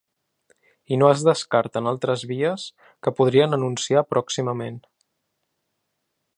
[0.95, 2.65] I no es descarten altres vies
[3.07, 4.81] que podrien anunciar pròximament.